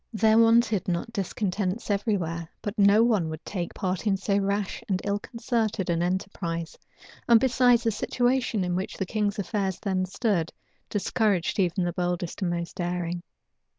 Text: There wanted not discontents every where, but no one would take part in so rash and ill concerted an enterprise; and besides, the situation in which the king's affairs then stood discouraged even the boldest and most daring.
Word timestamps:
There 0.11 0.39
wanted 0.39 0.87
not 0.87 1.13
discontents 1.13 1.91
every 1.91 2.17
where, 2.17 2.49
but 2.63 2.73
no 2.75 3.03
one 3.03 3.29
would 3.29 3.45
take 3.45 3.75
part 3.75 4.07
in 4.07 4.17
so 4.17 4.35
rash 4.39 4.81
and 4.89 4.99
ill 5.03 5.19
concerted 5.19 5.91
an 5.91 6.01
enterprise; 6.01 6.75
and 7.29 7.39
besides, 7.39 7.83
the 7.83 7.91
situation 7.91 8.63
in 8.63 8.75
which 8.75 8.97
the 8.97 9.05
king's 9.05 9.37
affairs 9.37 9.79
then 9.79 10.07
stood 10.07 10.51
discouraged 10.89 11.59
even 11.59 11.83
the 11.83 11.93
boldest 11.93 12.41
and 12.41 12.49
most 12.49 12.75
daring. 12.77 13.21